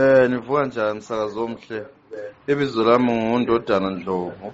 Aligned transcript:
Eh 0.00 0.26
nivuka 0.30 0.60
njani 0.66 0.98
msakazo 0.98 1.38
omhle. 1.44 1.78
Ibizo 2.52 2.80
lami 2.88 3.10
nguNdodana 3.18 3.88
Ndlovu. 3.96 4.46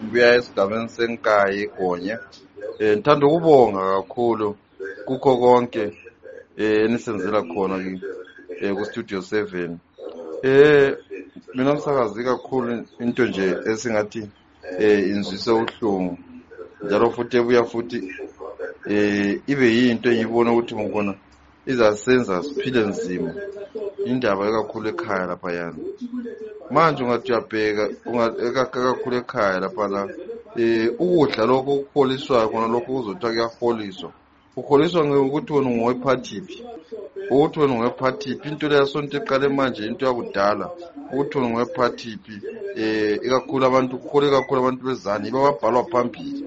Ngibuya 0.00 0.28
esigabeni 0.38 0.88
senkaya 0.94 1.52
eGonye. 1.64 2.14
Eh 2.80 2.92
ngithanda 2.96 3.24
ukubonga 3.26 3.80
kakhulu 3.94 4.46
kukho 5.06 5.30
konke 5.42 5.84
eh 6.62 6.82
nisenzela 6.90 7.40
khona 7.50 7.76
eh 8.62 8.70
ku 8.76 8.82
Studio 8.90 9.18
7. 9.20 9.76
Eh 10.46 10.96
mina 11.56 11.70
msakazi 11.76 12.20
kakhulu 12.28 12.66
into 13.04 13.22
nje 13.28 13.46
esingathi 13.70 14.22
eh 14.82 14.98
inzwise 15.12 15.50
uhlungu. 15.52 16.14
Njalo 16.84 17.06
futhi 17.14 17.34
ebuya 17.40 17.64
futhi 17.70 17.98
eh 18.92 19.40
ibe 19.52 19.66
yinto 19.76 20.06
engiyibona 20.10 20.48
ukuthi 20.52 20.74
ngibona 20.76 21.12
izasenza 21.72 22.42
siphile 22.42 22.80
nzima 22.92 23.30
indaba 24.10 24.42
ekakhulu 24.48 24.86
ekhaya 24.92 25.26
laphayana 25.30 25.76
manje 26.74 26.98
ungathi 27.04 27.30
uyabheka 27.32 27.84
ekakhulu 28.48 29.14
ekhaya 29.22 29.56
laphana 29.64 29.98
um 30.56 30.88
ukudla 31.00 31.42
lokho 31.50 31.70
okuholiswayo 31.82 32.48
kona 32.52 32.68
lokho 32.72 32.88
kuzothiwa 32.94 33.46
kuyaholiswa 33.56 34.10
ukholiswa 34.58 35.00
ukuthi 35.26 35.52
wena 35.52 35.68
ungowephathiphi 35.70 36.56
ukuthi 37.32 37.56
wena 37.60 37.72
ungowephathiphi 37.74 38.46
into 38.48 38.66
leyasonto 38.68 39.16
eqale 39.18 39.48
manje 39.48 39.86
into 39.86 40.04
yakudala 40.06 40.66
ukuthi 41.10 41.32
wena 41.38 41.46
ungowephathiphi 41.48 42.34
eh, 42.78 43.16
um 43.18 43.26
ikakhulu 43.26 43.62
abantu 43.66 43.94
kukhole 43.98 44.26
kakhulu 44.30 44.58
abantu 44.60 44.80
bezane 44.88 45.24
yibo 45.26 45.38
ababhalwa 45.48 45.84
phambili 45.90 46.44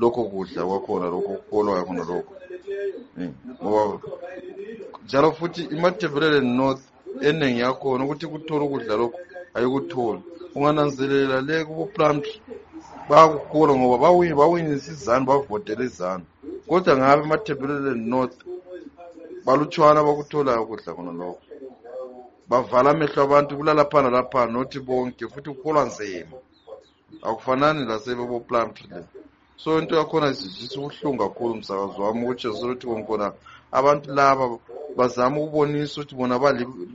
lokho 0.00 0.22
kudla 0.30 0.60
kwakhona 0.68 1.06
lokho 1.14 1.32
kuholwayo 1.48 1.84
khona 1.88 2.04
lokho 2.12 2.34
eh, 3.18 3.28
ngoba 3.64 3.98
njalo 5.12 5.32
futhi 5.38 5.62
imathevelele 5.70 6.40
north 6.56 6.82
eningi 7.28 7.60
yakhona 7.64 8.04
ukuthi 8.04 8.26
kuthole 8.32 8.64
ukudla 8.64 8.94
lokhu 9.02 9.18
ayikutholi 9.56 10.20
ungananzelela 10.56 11.36
le 11.48 11.56
kuboplumtry 11.68 12.32
bayakukhula 13.08 13.72
ngoba 13.80 14.06
bawinisa 14.40 14.88
izanu 14.96 15.24
bavotele 15.30 15.82
izanu 15.90 16.24
kodwa 16.68 16.92
ngabe 16.98 17.20
emathebelele 17.26 17.92
north 18.12 18.36
balutshwana 19.46 19.98
bakutholayo 20.08 20.60
ukudla 20.64 20.90
khona 20.96 21.12
lokho 21.22 21.42
bavala 22.50 22.88
amehlo 22.92 23.20
abantu 23.26 23.50
kulala 23.58 23.84
phana 23.92 24.08
laphana 24.16 24.48
nothi 24.54 24.78
bonke 24.86 25.24
futhi 25.32 25.48
kukholwa 25.54 25.82
nzima 25.88 26.36
akufanani 27.28 27.80
lasebeboplumtry 27.90 28.84
le 28.96 29.00
so 29.62 29.68
into 29.78 29.94
yakhona 30.00 30.28
zizisa 30.36 30.76
ubuhlungu 30.78 31.20
kakhulu 31.24 31.52
msakazi 31.60 31.96
wami 32.02 32.20
ukujesu 32.24 32.64
lothi 32.68 32.86
konkona 32.86 33.26
abantu 33.78 34.06
laba 34.18 34.46
bazame 35.00 35.36
ukubonisa 35.40 35.94
ukuthi 35.98 36.14
bona 36.18 36.34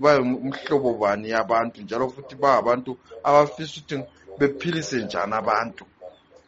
bayumhlobo 0.03 0.89
bani 1.01 1.25
yabantu 1.33 1.75
njalo 1.83 2.05
futhi 2.13 2.33
bangabantu 2.41 2.91
abafisa 3.27 3.73
ukuthi 3.77 3.95
bephilise 4.39 4.97
njani 5.05 5.33
abantu 5.41 5.83